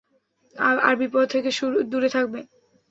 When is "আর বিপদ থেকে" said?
0.85-1.49